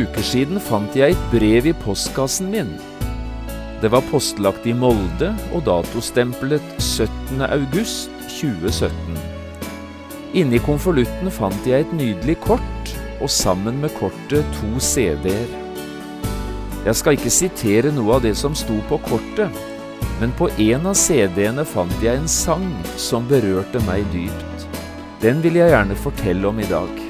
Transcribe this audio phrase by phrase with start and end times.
[0.00, 2.70] Uker siden fant jeg et brev i postkassen min.
[3.82, 7.42] Det var postlagt i Molde og datostemplet 17.
[7.44, 9.18] august 2017.
[10.40, 15.50] Inni konvolutten fant jeg et nydelig kort, og sammen med kortet to CD-er.
[16.86, 19.60] Jeg skal ikke sitere noe av det som sto på kortet,
[20.22, 24.68] men på en av CD-ene fant jeg en sang som berørte meg dypt.
[25.20, 27.09] Den vil jeg gjerne fortelle om i dag.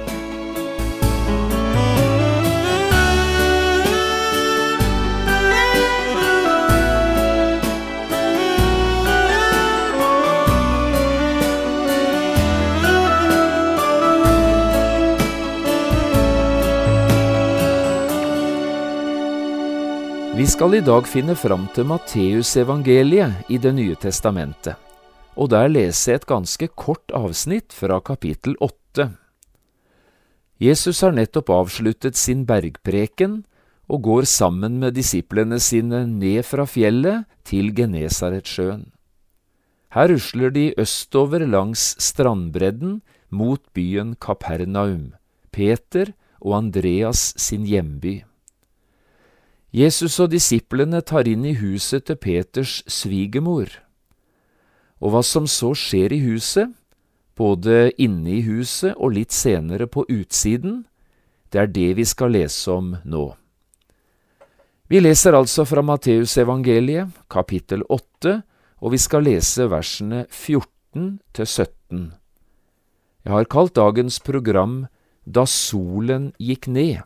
[20.31, 24.77] Vi skal i dag finne fram til Matteusevangeliet i Det nye testamentet,
[25.35, 29.09] og der lese et ganske kort avsnitt fra kapittel åtte.
[30.55, 33.41] Jesus har nettopp avsluttet sin bergpreken
[33.91, 38.87] og går sammen med disiplene sine ned fra fjellet til Genesaretsjøen.
[39.91, 45.11] Her rusler de østover langs strandbredden mot byen Kapernaum,
[45.51, 48.21] Peter og Andreas sin hjemby.
[49.71, 53.71] Jesus og disiplene tar inn i huset til Peters svigermor.
[54.99, 56.73] Og hva som så skjer i huset,
[57.39, 60.83] både inne i huset og litt senere på utsiden,
[61.51, 63.25] det er det vi skal lese om nå.
[64.91, 68.41] Vi leser altså fra Matteusevangeliet, kapittel 8,
[68.83, 72.11] og vi skal lese versene 14 til 17.
[73.23, 74.87] Jeg har kalt dagens program
[75.23, 77.05] Da solen gikk ned.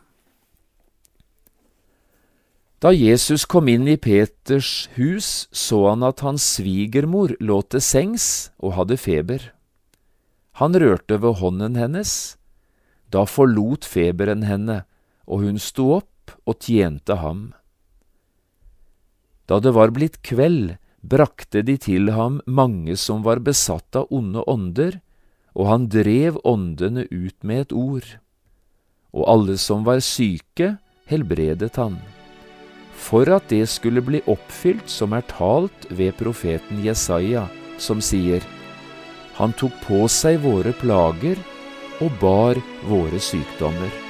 [2.85, 8.25] Da Jesus kom inn i Peters hus, så han at hans svigermor lå til sengs
[8.62, 9.47] og hadde feber.
[10.62, 12.12] Han rørte ved hånden hennes.
[13.09, 14.84] Da forlot feberen henne,
[15.25, 17.56] og hun sto opp og tjente ham.
[19.50, 24.45] Da det var blitt kveld, brakte de til ham mange som var besatt av onde
[24.45, 25.00] ånder,
[25.57, 28.12] og han drev åndene ut med et ord.
[29.09, 30.75] Og alle som var syke,
[31.09, 31.97] helbredet han
[32.95, 37.47] for at det skulle bli oppfylt som er talt ved profeten Jesaja,
[37.78, 38.41] som sier,
[39.35, 41.41] Han tok på seg våre plager
[42.00, 44.05] og bar våre sykdommer.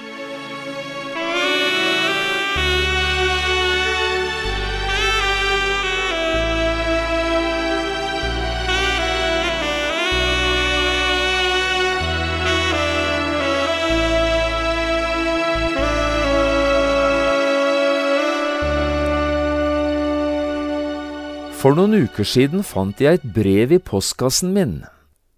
[21.65, 24.73] For noen uker siden fant jeg et brev i postkassen min.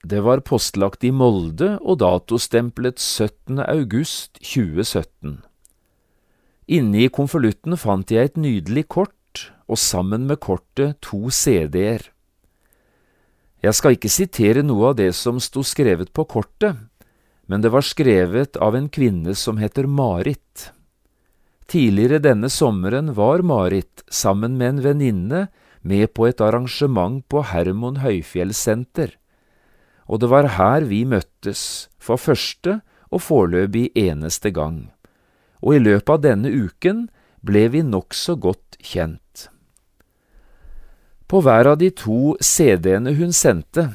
[0.04, 3.62] Det var postlagt i Molde og datostemplet 17.
[3.64, 5.38] august 2017.
[6.68, 12.04] Inne i konvolutten fant jeg et nydelig kort, og sammen med kortet to CD-er.
[13.64, 16.76] Jeg skal ikke sitere noe av det som sto skrevet på kortet,
[17.48, 20.74] men det var skrevet av en kvinne som heter Marit.
[21.72, 25.42] Tidligere denne sommeren var Marit, sammen med en venninne,
[25.82, 29.16] med på et arrangement på Hermon høyfjellssenter,
[30.08, 32.80] og det var her vi møttes, for første
[33.12, 34.88] og foreløpig eneste gang,
[35.62, 37.08] og i løpet av denne uken
[37.44, 39.48] ble vi nokså godt kjent.
[41.28, 43.90] På hver av de to CD-ene hun sendte,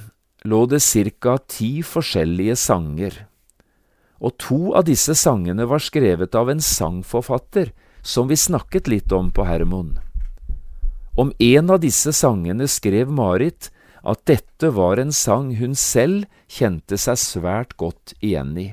[0.44, 3.14] lå det cirka ti forskjellige sanger,
[4.22, 9.32] og to av disse sangene var skrevet av en sangforfatter som vi snakket litt om
[9.34, 9.96] på Hermon.
[11.14, 13.70] Om en av disse sangene skrev Marit
[14.02, 18.68] at dette var en sang hun selv kjente seg svært godt igjen i.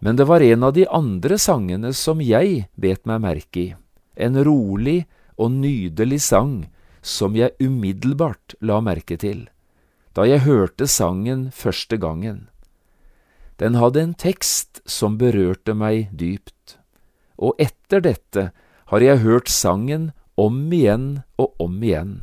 [0.00, 3.68] Men det var en av de andre sangene som jeg bet meg merke i,
[4.14, 5.04] en rolig
[5.36, 6.56] og nydelig sang
[7.04, 9.46] som jeg umiddelbart la merke til,
[10.14, 12.46] da jeg hørte sangen første gangen.
[13.58, 16.78] Den hadde en tekst som berørte meg dypt,
[17.36, 18.50] og etter dette
[18.90, 22.14] har jeg hørt sangen om igjen og om igjen.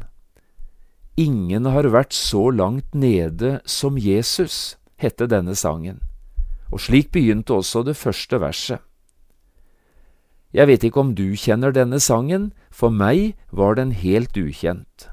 [1.19, 5.99] Ingen har vært så langt nede som Jesus, hette denne sangen,
[6.71, 8.79] og slik begynte også det første verset.
[10.51, 15.07] Jeg vet ikke om du kjenner denne sangen, for meg var den helt ukjent.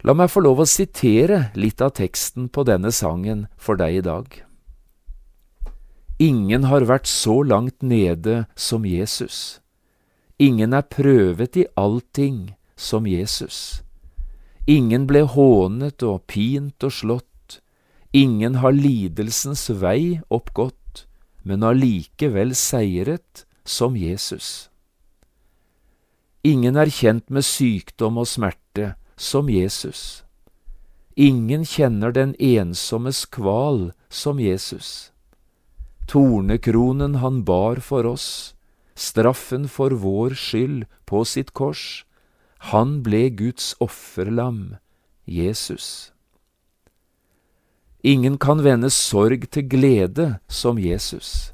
[0.00, 4.04] La meg få lov å sitere litt av teksten på denne sangen for deg i
[4.06, 4.28] dag.
[6.20, 9.59] Ingen har vært så langt nede som Jesus.
[10.40, 13.82] Ingen er prøvet i allting som Jesus.
[14.66, 17.60] Ingen ble hånet og pint og slått.
[18.16, 21.04] Ingen har lidelsens vei oppgått,
[21.44, 24.70] men allikevel seiret som Jesus.
[26.42, 30.24] Ingen er kjent med sykdom og smerte som Jesus.
[31.20, 35.12] Ingen kjenner den ensommes kval som Jesus.
[36.08, 38.54] Tornekronen han bar for oss,
[39.00, 42.04] straffen for vår skyld på sitt kors,
[42.70, 44.76] han ble Guds offerlam,
[45.24, 46.12] Jesus.
[48.04, 51.52] Ingen kan vende sorg til glede som Jesus.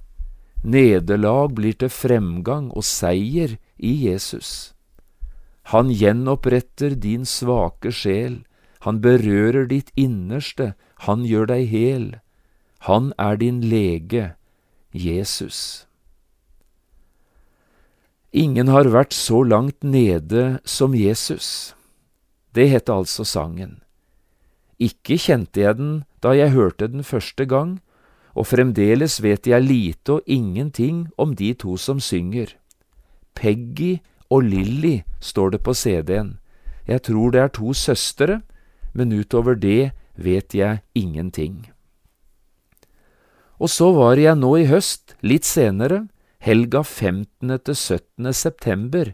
[0.66, 4.72] Nederlag blir til fremgang og seier i Jesus.
[5.70, 8.44] Han gjenoppretter din svake sjel,
[8.86, 10.74] han berører ditt innerste,
[11.06, 12.06] han gjør deg hel.
[12.86, 14.34] Han er din lege,
[14.94, 15.85] Jesus.
[18.36, 21.72] Ingen har vært så langt nede som Jesus.
[22.52, 23.78] Det het altså sangen.
[24.76, 27.78] Ikke kjente jeg den da jeg hørte den første gang,
[28.36, 32.52] og fremdeles vet jeg lite og ingenting om de to som synger.
[33.32, 36.36] Peggy og Lilly står det på CD-en.
[36.84, 38.42] Jeg tror det er to søstre,
[38.92, 41.70] men utover det vet jeg ingenting.
[43.56, 46.04] Og så var jeg nå i høst, litt senere,
[46.46, 47.58] helga 15.
[47.66, 48.32] til 17.
[48.32, 49.08] september,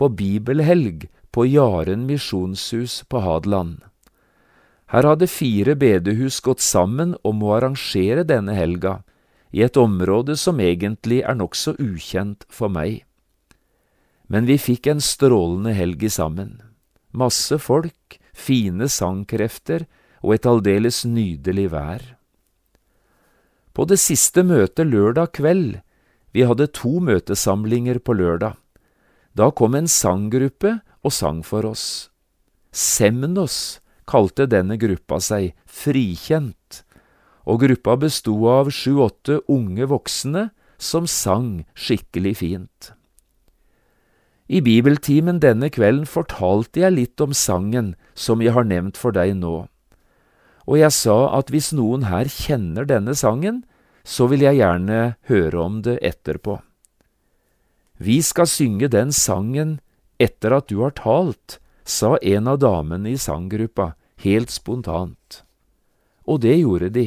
[0.00, 3.82] på bibelhelg på Jaren misjonshus på Hadeland.
[4.88, 9.02] Her hadde fire bedehus gått sammen om å arrangere denne helga,
[9.52, 13.04] i et område som egentlig er nokså ukjent for meg.
[14.32, 16.56] Men vi fikk en strålende helg sammen.
[17.12, 19.84] Masse folk, fine sangkrefter
[20.24, 22.12] og et aldeles nydelig vær.
[23.76, 25.82] På det siste møtet lørdag kveld,
[26.32, 28.56] vi hadde to møtesamlinger på lørdag,
[29.36, 32.10] da kom en sanggruppe og sang for oss.
[32.72, 36.82] Semnos kalte denne gruppa seg Frikjent,
[37.48, 40.48] og gruppa bestod av sju–åtte unge voksne
[40.82, 42.92] som sang skikkelig fint.
[44.52, 49.36] I bibeltimen denne kvelden fortalte jeg litt om sangen som jeg har nevnt for deg
[49.38, 49.66] nå,
[50.62, 53.62] og jeg sa at hvis noen her kjenner denne sangen,
[54.04, 56.58] så vil jeg gjerne høre om det etterpå.
[58.02, 59.78] Vi skal synge den sangen
[60.18, 65.42] etter at du har talt, sa en av damene i sanggruppa, helt spontant.
[66.26, 67.06] Og det gjorde de,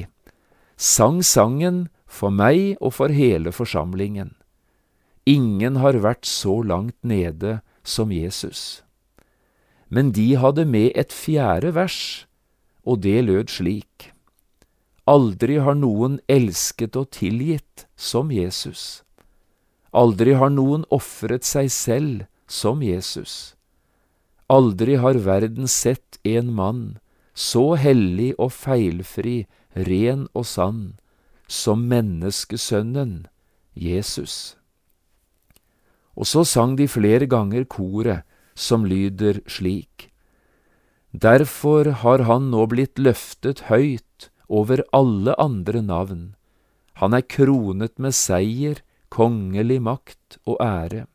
[0.76, 4.34] sang sangen for meg og for hele forsamlingen.
[5.26, 8.84] Ingen har vært så langt nede som Jesus.
[9.90, 12.28] Men de hadde med et fjerde vers,
[12.86, 14.12] og det lød slik.
[15.06, 19.04] Aldri har noen elsket og tilgitt som Jesus.
[19.94, 23.54] Aldri har noen ofret seg selv som Jesus.
[24.50, 26.86] Aldri har verden sett en mann
[27.36, 29.44] så hellig og feilfri,
[29.76, 30.96] ren og sann,
[31.48, 33.28] som menneskesønnen
[33.76, 34.56] Jesus.
[36.16, 38.24] Og så sang de flere ganger koret,
[38.56, 40.10] som lyder slik.
[41.12, 46.36] Derfor har han nå blitt løftet høyt over alle andre navn.
[47.02, 51.06] Han er kronet med seier, kongelig makt og ære.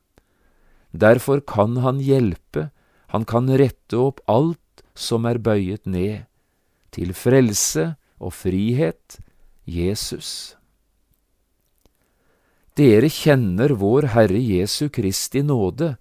[0.92, 2.70] Derfor kan han hjelpe,
[3.10, 6.26] han kan rette opp alt som er bøyet ned,
[6.90, 9.20] til frelse og frihet,
[9.64, 10.56] Jesus.
[12.78, 15.94] Dere kjenner vår Herre Jesu Kristi nåde,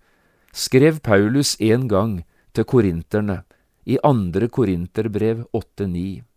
[0.53, 2.19] skrev Paulus en gang
[2.53, 3.41] til korinterne
[3.85, 6.28] i andre korinterbrev 8–9.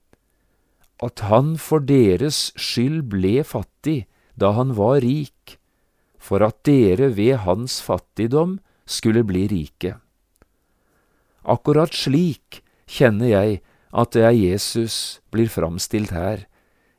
[1.03, 4.05] At han for deres skyld ble fattig
[4.39, 5.59] da han var rik,
[6.23, 9.97] for at dere ved hans fattigdom skulle bli rike.
[11.43, 13.61] Akkurat slik kjenner jeg
[13.93, 16.47] at det er Jesus blir framstilt her,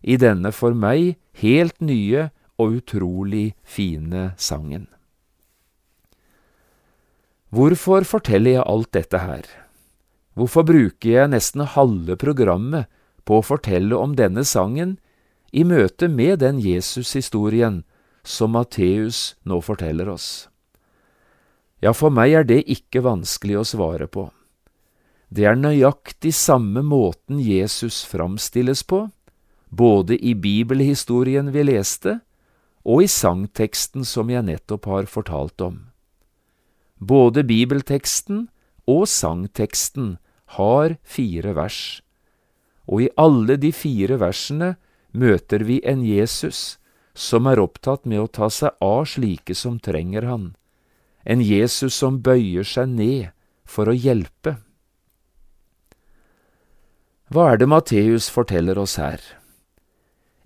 [0.03, 2.27] i denne for meg helt nye
[2.60, 4.89] og utrolig fine sangen.
[7.53, 9.48] Hvorfor forteller jeg alt dette her?
[10.33, 12.89] Hvorfor bruker jeg nesten halve programmet
[13.24, 14.98] på å fortelle om denne sangen
[15.51, 17.84] i møte med den Jesus-historien
[18.24, 20.48] som Matteus nå forteller oss?
[21.84, 24.30] Ja, for meg er det ikke vanskelig å svare på.
[25.34, 29.08] Det er nøyaktig samme måten Jesus framstilles på,
[29.74, 32.20] både i bibelhistorien vi leste,
[32.86, 35.80] og i sangteksten som jeg nettopp har fortalt om.
[37.00, 38.48] Både bibelteksten
[38.88, 40.18] og sangteksten
[40.60, 42.02] har fire vers,
[42.88, 44.75] og i alle de fire versene
[45.13, 46.78] møter vi en Jesus
[47.13, 50.54] som er opptatt med å ta seg av slike som trenger han,
[51.24, 53.30] en Jesus som bøyer seg ned
[53.63, 54.58] for å hjelpe.
[57.34, 59.22] Hva er det Matteus forteller oss her?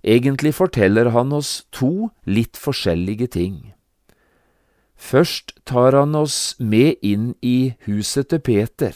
[0.04, 3.56] Egentlig forteller han oss to litt forskjellige ting.
[4.98, 8.94] Først tar han oss med inn i huset til Peter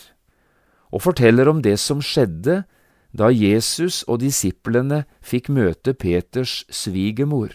[0.93, 2.63] og forteller om det som skjedde
[3.13, 7.53] da Jesus og disiplene fikk møte Peters svigermor.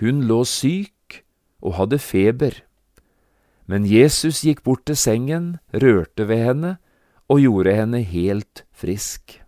[0.00, 1.22] Hun lå syk
[1.62, 2.62] og hadde feber,
[3.70, 6.72] men Jesus gikk bort til sengen, rørte ved henne
[7.30, 9.38] og gjorde henne helt frisk.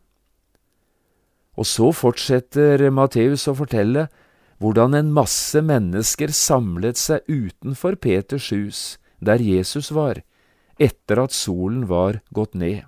[1.58, 4.06] Og så fortsetter Matteus å fortelle
[4.62, 8.82] hvordan en masse mennesker samlet seg utenfor Peters hus,
[9.18, 10.22] der Jesus var,
[10.78, 12.86] etter at solen var gått ned.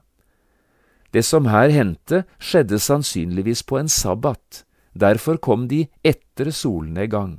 [1.14, 4.64] Det som her hendte, skjedde sannsynligvis på en sabbat,
[4.98, 7.38] derfor kom de etter solnedgang.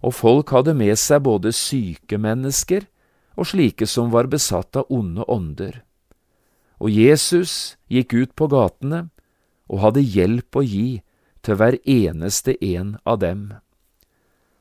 [0.00, 2.88] Og folk hadde med seg både syke mennesker
[3.36, 5.82] og slike som var besatt av onde ånder.
[6.80, 9.06] Og Jesus gikk ut på gatene
[9.68, 11.02] og hadde hjelp å gi
[11.44, 13.52] til hver eneste en av dem.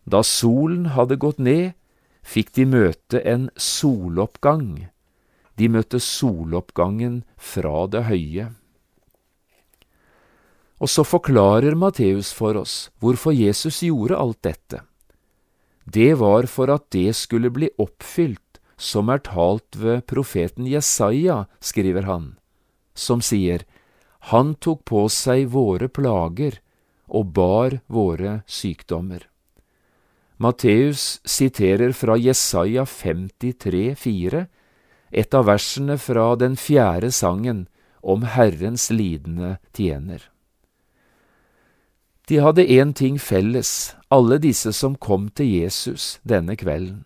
[0.04, 1.74] Da solen hadde gått ned,
[2.22, 4.91] fikk de møte en soloppgang.
[5.62, 8.48] De møtte soloppgangen fra det høye.
[10.82, 14.80] Og så forklarer Matteus for oss hvorfor Jesus gjorde alt dette.
[15.86, 22.08] Det var for at det skulle bli oppfylt som er talt ved profeten Jesaja, skriver
[22.10, 22.32] han,
[22.98, 23.62] som sier,
[24.34, 26.58] han tok på seg våre plager
[27.06, 29.28] og bar våre sykdommer.
[30.42, 34.46] Matteus siterer fra Jesaja 53, 53,4,
[35.12, 37.66] et av versene fra den fjerde sangen
[38.02, 40.24] om Herrens lidende tjener.
[42.28, 47.04] De hadde én ting felles, alle disse som kom til Jesus denne kvelden.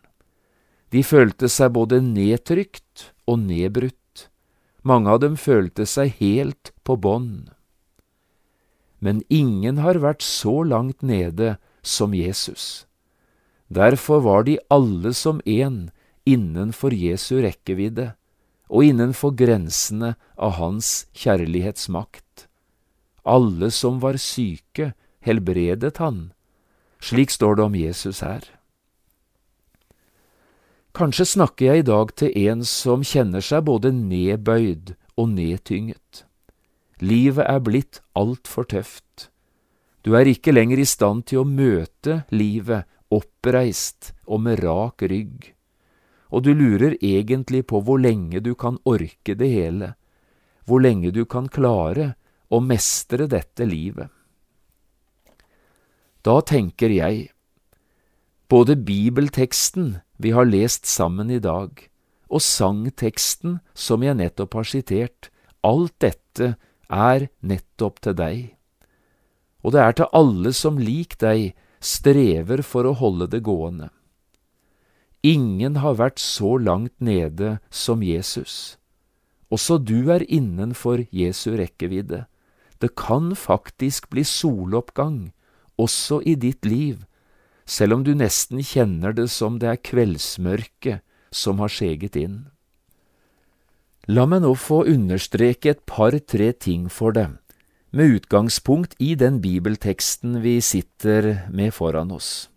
[0.93, 4.29] De følte seg både nedtrykt og nedbrutt.
[4.85, 7.49] Mange av dem følte seg helt på bånn.
[9.01, 12.85] Men ingen har vært så langt nede som Jesus.
[13.67, 15.89] Derfor var de alle som én
[16.25, 18.13] innenfor Jesu rekkevidde
[18.69, 22.47] og innenfor grensene av hans kjærlighetsmakt.
[23.25, 24.93] Alle som var syke,
[25.25, 26.31] helbredet han.
[27.01, 28.45] Slik står det om Jesus her.
[30.95, 36.23] Kanskje snakker jeg i dag til en som kjenner seg både nedbøyd og nedtynget.
[37.03, 39.27] Livet er blitt altfor tøft.
[40.05, 45.54] Du er ikke lenger i stand til å møte livet oppreist og med rak rygg,
[46.35, 49.93] og du lurer egentlig på hvor lenge du kan orke det hele,
[50.67, 52.15] hvor lenge du kan klare
[52.51, 54.11] å mestre dette livet.
[56.25, 57.29] Da tenker jeg,
[58.51, 61.71] både bibelteksten vi har lest sammen i dag,
[62.27, 65.29] og sangteksten som jeg nettopp har sitert,
[65.63, 66.55] alt dette
[66.91, 68.39] er nettopp til deg.
[69.63, 73.94] Og det er til alle som lik deg strever for å holde det gående.
[75.25, 78.77] Ingen har vært så langt nede som Jesus.
[79.49, 82.25] Også du er innenfor Jesu rekkevidde.
[82.77, 85.31] Det kan faktisk bli soloppgang,
[85.81, 87.01] også i ditt liv,
[87.65, 91.01] selv om du nesten kjenner det som det er kveldsmørket
[91.33, 92.43] som har skjeget inn.
[94.05, 97.39] La meg nå få understreke et par–tre ting for deg,
[97.89, 102.51] med utgangspunkt i den bibelteksten vi sitter med foran oss.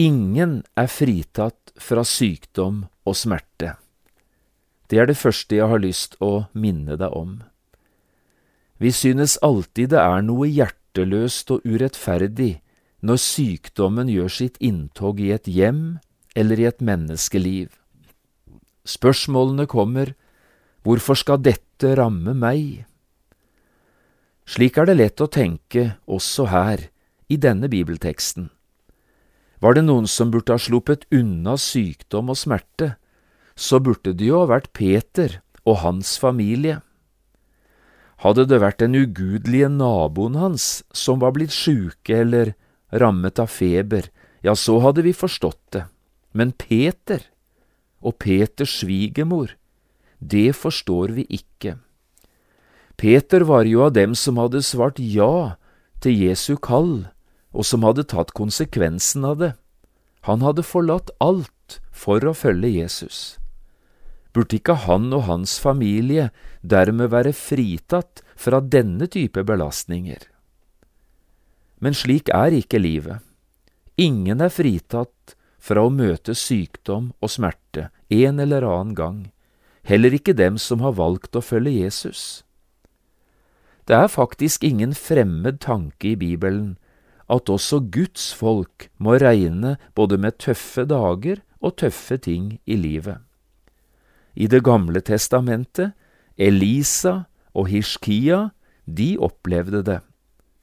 [0.00, 3.74] Ingen er fritatt fra sykdom og smerte.
[4.88, 7.42] Det er det første jeg har lyst å minne deg om.
[8.80, 12.62] Vi synes alltid det er noe hjerteløst og urettferdig
[13.04, 16.00] når sykdommen gjør sitt inntog i et hjem
[16.34, 17.68] eller i et menneskeliv.
[18.88, 20.14] Spørsmålene kommer,
[20.82, 22.86] hvorfor skal dette ramme meg?
[24.48, 26.88] Slik er det lett å tenke også her,
[27.28, 28.50] i denne bibelteksten.
[29.62, 32.96] Var det noen som burde ha sluppet unna sykdom og smerte,
[33.54, 36.80] så burde det jo ha vært Peter og hans familie.
[38.26, 42.54] Hadde det vært den ugudelige naboen hans som var blitt sjuke eller
[42.90, 44.10] rammet av feber,
[44.42, 45.86] ja, så hadde vi forstått det.
[46.34, 47.22] Men Peter
[48.02, 49.54] og Peters svigermor,
[50.18, 51.76] det forstår vi ikke.
[52.98, 55.58] Peter var jo av dem som hadde svart ja
[56.02, 57.11] til Jesu kall
[57.52, 59.52] og som hadde tatt konsekvensen av det.
[60.28, 63.38] Han hadde forlatt alt for å følge Jesus.
[64.32, 66.30] Burde ikke han og hans familie
[66.62, 70.24] dermed være fritatt fra denne type belastninger?
[71.82, 73.20] Men slik er ikke livet.
[74.00, 79.18] Ingen er fritatt fra å møte sykdom og smerte en eller annen gang,
[79.86, 82.42] heller ikke dem som har valgt å følge Jesus.
[83.86, 86.76] Det er faktisk ingen fremmed tanke i Bibelen
[87.32, 93.18] at også Guds folk må regne både med tøffe dager og tøffe ting i livet.
[94.34, 95.92] I Det gamle testamentet,
[96.38, 97.22] Elisa
[97.54, 98.48] og Hishkia,
[98.86, 100.00] de opplevde det,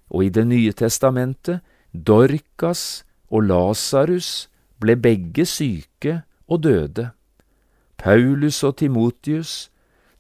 [0.10, 1.62] og i Det nye testamentet,
[1.94, 4.50] Dorkas og Lasarus
[4.80, 7.10] ble begge syke og døde.
[7.98, 9.72] Paulus og Timotius,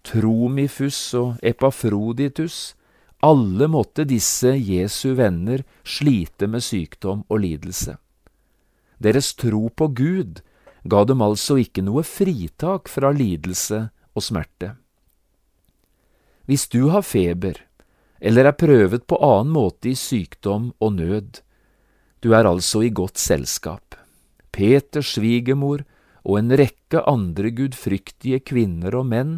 [0.03, 2.75] Tromifus og Epafroditus,
[3.19, 7.97] alle måtte disse Jesu venner slite med sykdom og lidelse.
[8.99, 10.39] Deres tro på Gud
[10.83, 14.73] ga dem altså ikke noe fritak fra lidelse og smerte.
[16.47, 17.59] Hvis du har feber,
[18.19, 21.43] eller er prøvet på annen måte i sykdom og nød,
[22.19, 23.95] du er altså i godt selskap.
[24.51, 25.85] Peters svigermor
[26.25, 29.35] og en rekke andre gudfryktige kvinner og menn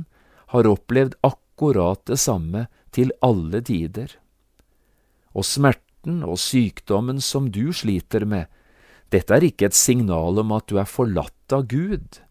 [0.54, 4.18] har opplevd akkurat det samme til alle tider.
[5.36, 8.50] Og smerten og sykdommen som du sliter med,
[9.12, 12.22] dette er ikke et signal om at du er forlatt av Gud,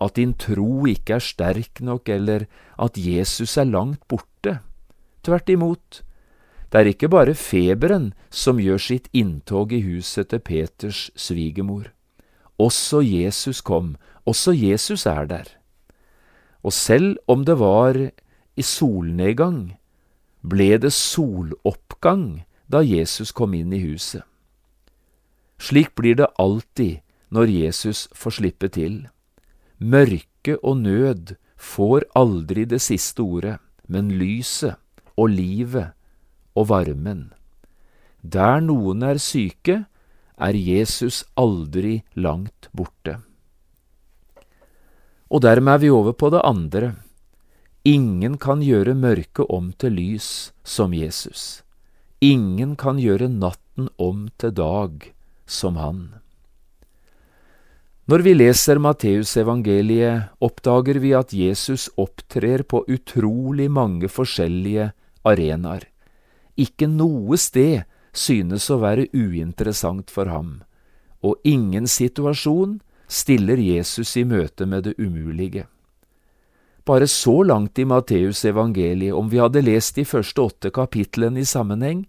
[0.00, 2.44] at din tro ikke er sterk nok, eller
[2.76, 4.58] at Jesus er langt borte.
[5.24, 6.02] Tvert imot,
[6.70, 11.88] det er ikke bare feberen som gjør sitt inntog i huset til Peters svigermor.
[12.60, 13.94] Også Jesus kom,
[14.26, 15.48] også Jesus er der.
[16.66, 17.96] Og selv om det var
[18.56, 19.76] i solnedgang,
[20.46, 24.22] ble det soloppgang da Jesus kom inn i huset.
[25.58, 27.02] Slik blir det alltid
[27.34, 29.06] når Jesus får slippe til.
[29.78, 33.56] Mørke og nød får aldri det siste ordet,
[33.88, 34.76] men lyset
[35.16, 35.96] og livet
[36.54, 37.30] og varmen.
[38.22, 39.84] Der noen er syke,
[40.36, 43.20] er Jesus aldri langt borte.
[45.32, 46.94] Og dermed er vi over på det andre
[47.86, 51.62] Ingen kan gjøre mørket om til lys som Jesus.
[52.18, 55.04] Ingen kan gjøre natten om til dag
[55.46, 56.00] som han.
[58.10, 64.88] Når vi leser Matteusevangeliet, oppdager vi at Jesus opptrer på utrolig mange forskjellige
[65.22, 65.86] arenaer.
[66.58, 70.64] Ikke noe sted synes å være uinteressant for ham,
[71.22, 75.68] og ingen situasjon stiller Jesus i møte med det umulige.
[76.86, 81.48] Bare så langt i Matteus evangeliet, om vi hadde lest de første åtte kapitlene i
[81.48, 82.04] sammenheng,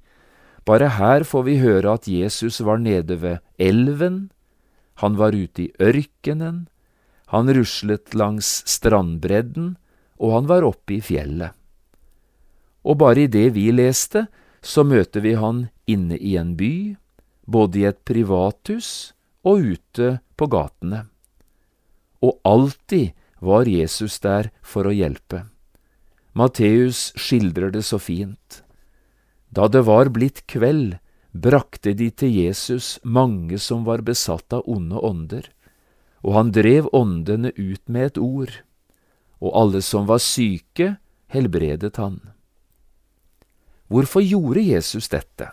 [0.68, 4.28] bare her får vi høre at Jesus var nede ved elven,
[5.02, 6.68] han var ute i ørkenen,
[7.34, 9.76] han ruslet langs strandbredden,
[10.18, 11.54] og han var oppe i fjellet.
[12.88, 14.28] Og bare i det vi leste,
[14.62, 16.98] så møter vi han inne i en by,
[17.48, 19.14] både i et privathus
[19.48, 21.06] og ute på gatene.
[22.22, 25.46] Og alltid var Jesus der for å hjelpe.
[26.38, 28.62] Matteus skildrer det så fint.
[29.50, 30.98] Da det var blitt kveld,
[31.34, 35.50] brakte de til Jesus mange som var besatt av onde ånder,
[36.26, 38.54] og han drev åndene ut med et ord,
[39.42, 40.98] og alle som var syke,
[41.34, 42.20] helbredet han.
[43.88, 45.52] Hvorfor gjorde Jesus dette?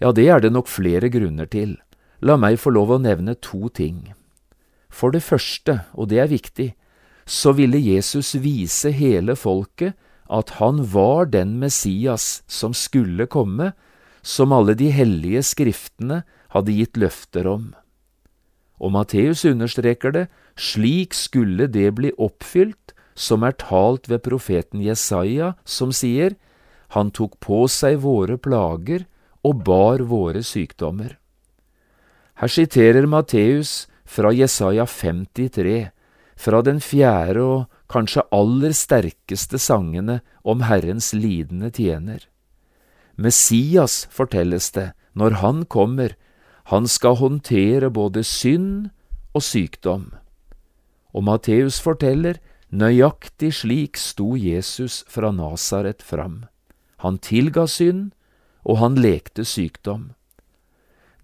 [0.00, 1.76] Ja, det er det nok flere grunner til.
[2.24, 4.14] La meg få lov å nevne to ting.
[4.94, 6.68] For det første, og det er viktig,
[7.26, 9.96] så ville Jesus vise hele folket
[10.30, 13.72] at han var den Messias som skulle komme,
[14.22, 16.22] som alle de hellige skriftene
[16.54, 17.72] hadde gitt løfter om.
[18.80, 20.26] Og Matteus understreker det,
[20.56, 26.34] slik skulle det bli oppfylt som er talt ved profeten Jesaja, som sier,
[26.94, 29.06] Han tok på seg våre plager
[29.42, 31.16] og bar våre sykdommer.
[32.38, 35.90] Her siterer Matteus fra Jesaja 53,
[36.36, 42.22] fra den fjerde og kanskje aller sterkeste sangene om Herrens lidende tjener.
[43.16, 46.14] Messias, fortelles det, når han kommer,
[46.70, 48.90] han skal håndtere både synd
[49.34, 50.08] og sykdom.
[51.14, 52.40] Og Matteus forteller,
[52.74, 56.44] nøyaktig slik sto Jesus fra Nasaret fram.
[57.04, 58.10] Han tilga synd,
[58.64, 60.14] og han lekte sykdom.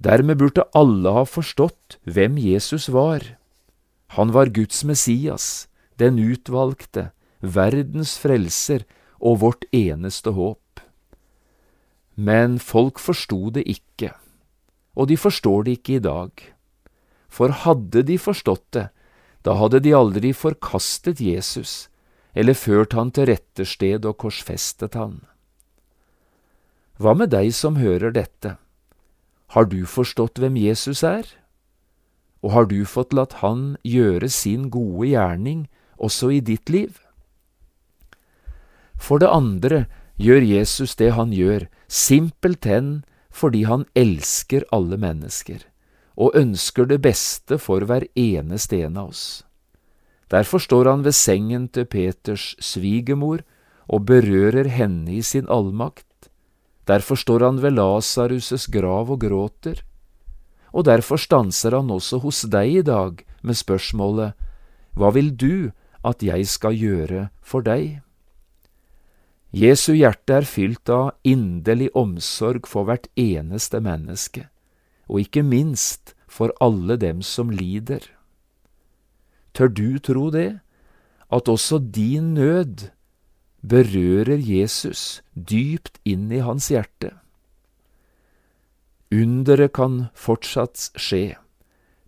[0.00, 3.36] Dermed burde alle ha forstått hvem Jesus var.
[4.16, 5.68] Han var Guds Messias,
[6.00, 7.10] den utvalgte,
[7.40, 8.86] verdens frelser
[9.20, 10.80] og vårt eneste håp.
[12.16, 14.14] Men folk forsto det ikke,
[14.96, 16.32] og de forstår det ikke i dag.
[17.28, 18.88] For hadde de forstått det,
[19.44, 21.88] da hadde de aldri forkastet Jesus
[22.34, 25.20] eller ført han til rette sted og korsfestet han.
[27.00, 28.56] Hva med deg som hører dette?
[29.54, 31.26] Har du forstått hvem Jesus er?
[32.40, 35.64] Og har du fått latt han gjøre sin gode gjerning
[35.98, 37.00] også i ditt liv?
[38.94, 39.84] For det andre
[40.20, 45.64] gjør Jesus det han gjør, simpelthen fordi han elsker alle mennesker
[46.20, 49.24] og ønsker det beste for hver eneste en av oss.
[50.30, 53.42] Derfor står han ved sengen til Peters svigermor
[53.90, 56.06] og berører henne i sin allmakt.
[56.90, 59.82] Derfor står han ved Lasarus' grav og gråter.
[60.74, 64.34] Og derfor stanser han også hos deg i dag med spørsmålet
[64.98, 65.70] Hva vil du
[66.06, 68.00] at jeg skal gjøre for deg?
[69.50, 74.46] Jesu hjerte er fylt av inderlig omsorg for hvert eneste menneske,
[75.10, 78.04] og ikke minst for alle dem som lider.
[79.54, 80.60] Tør du tro det,
[81.30, 82.90] at også din nød
[83.60, 87.14] berører Jesus dypt inn i hans hjerte?
[89.10, 91.34] Underet kan fortsatt skje,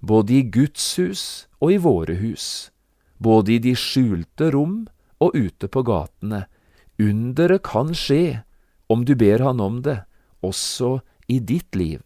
[0.00, 1.24] både i Guds hus
[1.58, 2.70] og i våre hus,
[3.18, 4.84] både i de skjulte rom
[5.22, 6.46] og ute på gatene,
[7.02, 8.42] Underet kan skje
[8.92, 10.02] om du ber Han om det,
[10.42, 12.02] også i ditt liv.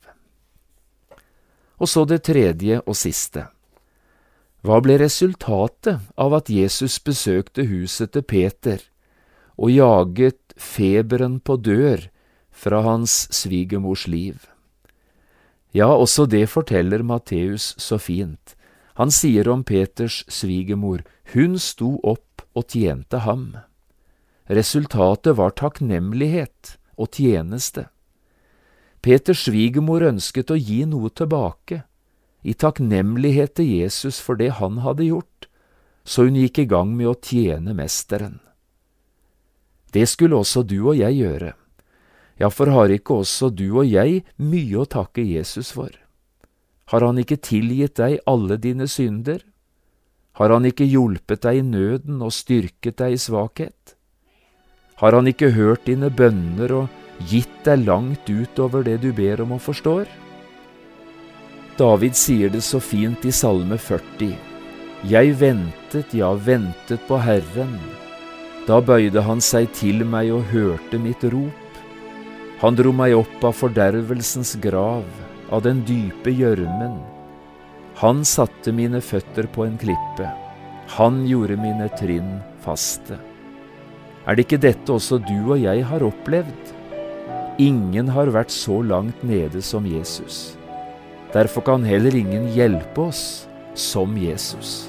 [1.76, 3.48] Og så det tredje og siste.
[4.64, 8.80] Hva ble resultatet av at Jesus besøkte huset til Peter
[9.56, 12.08] og jaget feberen på dør
[12.50, 14.46] fra hans svigermors liv?
[15.76, 18.54] Ja, også det forteller Matteus så fint.
[18.96, 21.02] Han sier om Peters svigermor,
[21.34, 23.50] hun sto opp og tjente ham.
[24.48, 27.90] Resultatet var takknemlighet og tjeneste.
[29.04, 31.82] Peters svigermor ønsket å gi noe tilbake,
[32.46, 35.48] i takknemlighet til Jesus for det han hadde gjort,
[36.06, 38.38] så hun gikk i gang med å tjene Mesteren.
[39.96, 41.54] Det skulle også du og jeg gjøre.
[42.36, 45.88] Ja, for har ikke også du og jeg mye å takke Jesus for?
[46.92, 49.40] Har han ikke tilgitt deg alle dine synder?
[50.36, 53.96] Har han ikke hjulpet deg i nøden og styrket deg i svakhet?
[55.00, 59.56] Har han ikke hørt dine bønner og gitt deg langt utover det du ber om
[59.56, 60.04] og forstår?
[61.80, 64.36] David sier det så fint i Salme 40.
[65.08, 67.80] Jeg ventet, ja, ventet på Herren.
[68.66, 71.76] Da bøyde han seg til meg og hørte mitt rop.
[72.62, 75.04] Han dro meg opp av fordervelsens grav,
[75.54, 76.96] av den dype gjørmen.
[78.00, 80.32] Han satte mine føtter på en klippe.
[80.96, 83.20] Han gjorde mine trinn faste.
[84.26, 86.74] Er det ikke dette også du og jeg har opplevd?
[87.62, 90.56] Ingen har vært så langt nede som Jesus.
[91.32, 93.46] Derfor kan heller ingen hjelpe oss
[93.78, 94.88] som Jesus.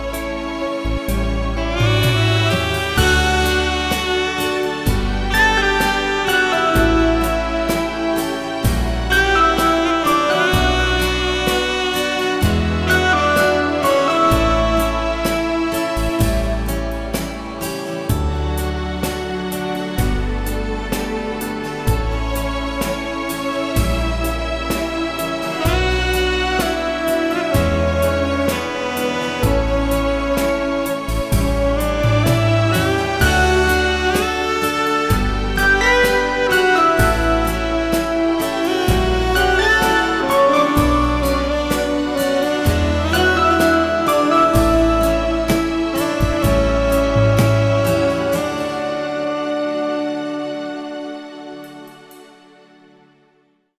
[0.83, 1.10] Bye.